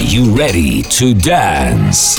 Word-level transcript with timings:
you 0.00 0.36
ready 0.36 0.82
to 0.82 1.14
dance? 1.14 2.16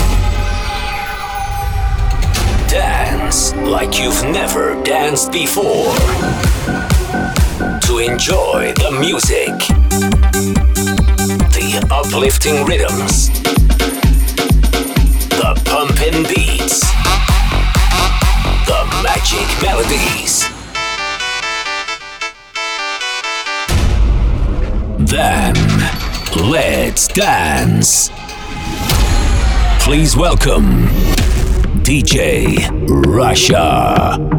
Dance 2.67 3.53
like 3.55 3.97
you've 3.97 4.23
never 4.25 4.81
danced 4.83 5.31
before. 5.31 5.93
To 7.87 7.99
enjoy 7.99 8.73
the 8.75 8.97
music, 8.99 9.53
the 11.53 11.87
uplifting 11.91 12.65
rhythms, 12.65 13.29
the 15.29 15.53
pumping 15.65 16.23
beats, 16.23 16.81
the 18.65 18.85
magic 19.03 19.47
melodies. 19.63 20.45
Then, 25.09 25.55
let's 26.35 27.07
dance. 27.07 28.09
Please 29.79 30.15
welcome 30.15 30.87
DJ 31.83 32.69
Russia. 33.07 34.38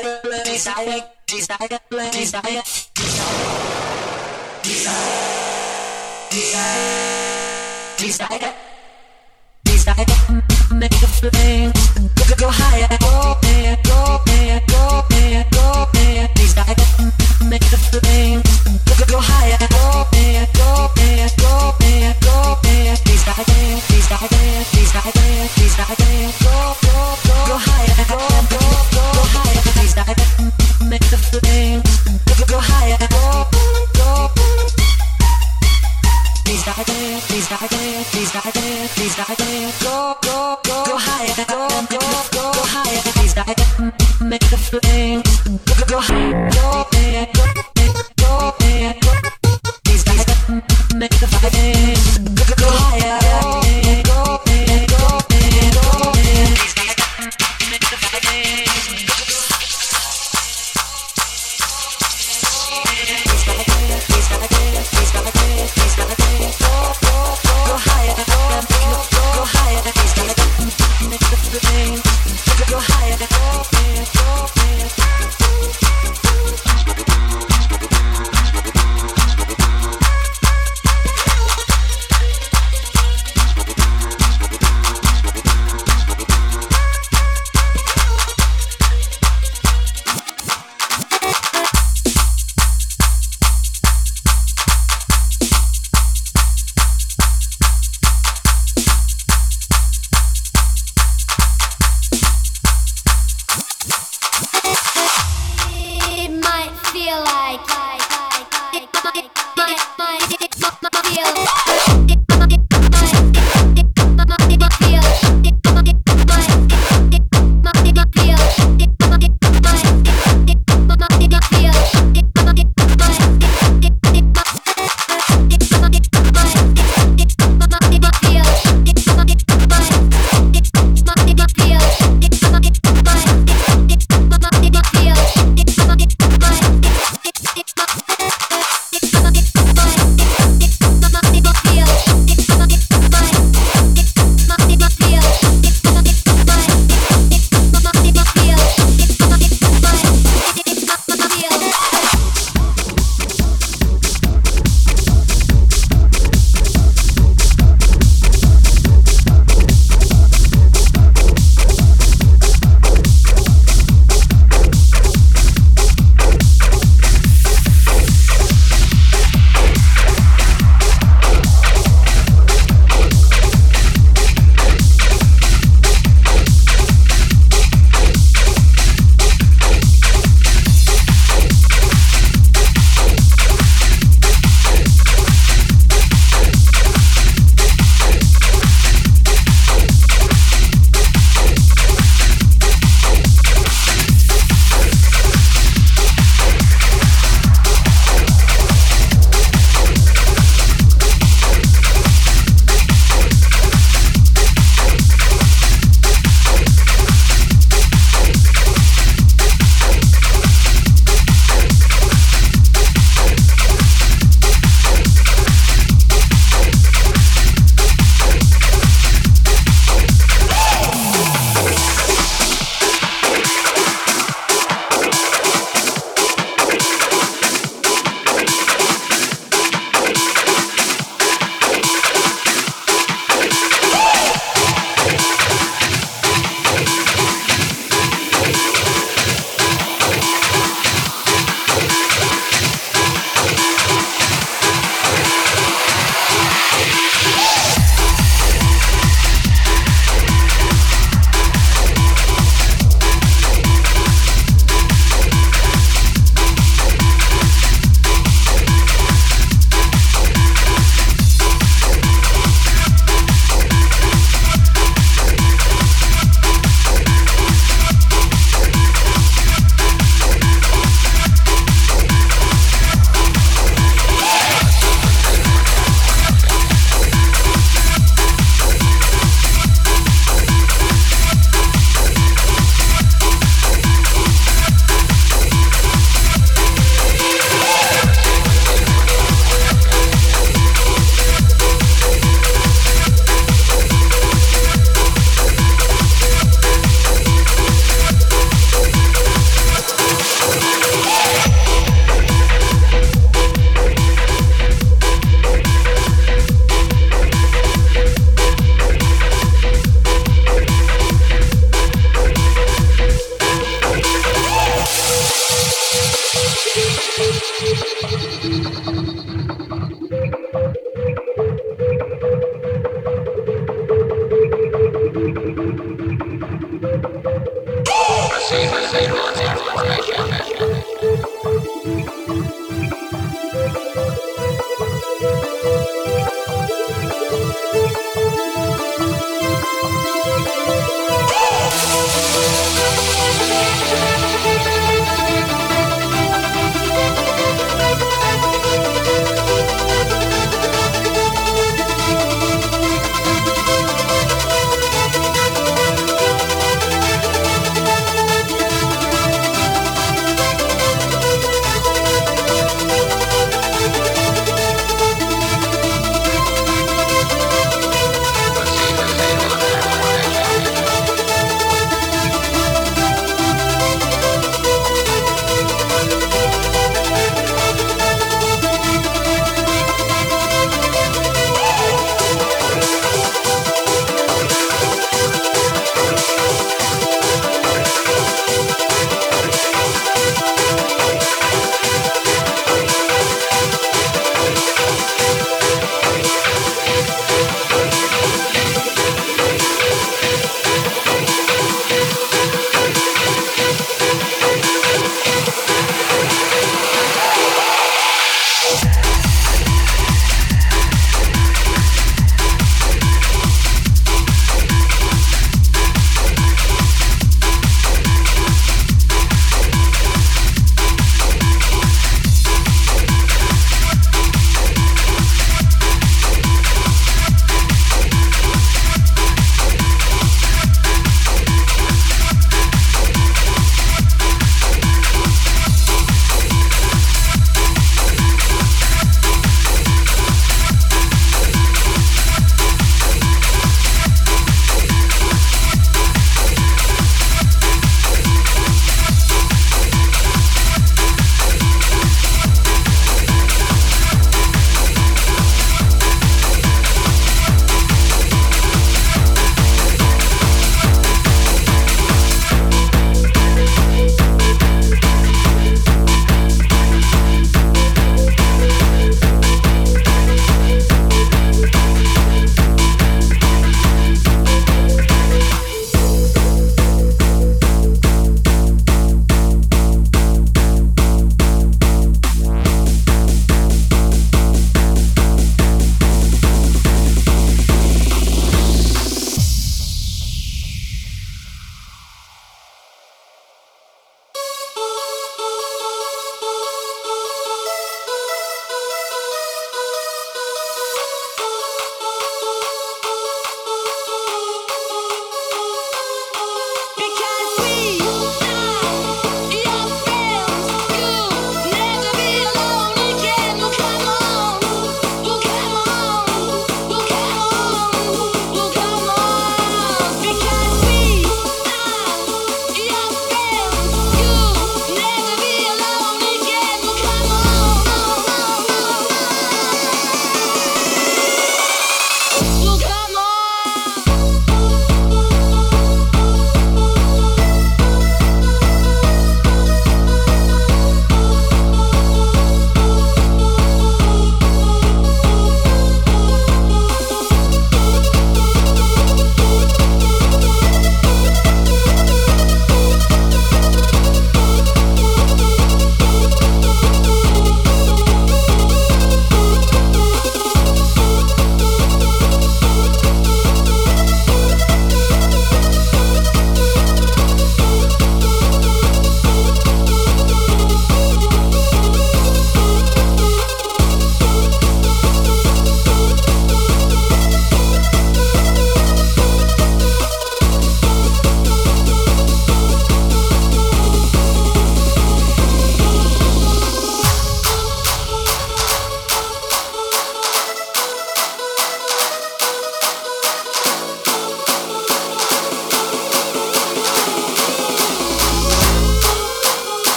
please, 0.00 0.64
please, 0.64 1.06
please, 1.26 1.48
please, 2.08 2.32
go, 2.32 2.46
go, 12.08 12.34
go, 12.34 12.36
go 12.36 12.48
higher, 12.50 12.88
go, 13.00 13.36
go. 23.44 23.69